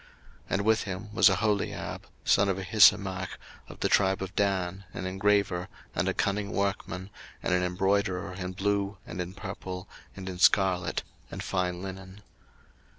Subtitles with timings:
[0.45, 5.05] 02:038:023 And with him was Aholiab, son of Ahisamach, of the tribe of Dan, an
[5.05, 7.11] engraver, and a cunning workman,
[7.43, 12.21] and an embroiderer in blue, and in purple, and in scarlet, and fine linen.